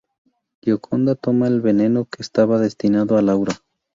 Gioconda 0.63 1.13
toma 1.13 1.47
el 1.47 1.61
veneno 1.61 2.05
que 2.05 2.23
estaba 2.23 2.57
destinado 2.57 3.19
a 3.19 3.21
Laura. 3.21 3.61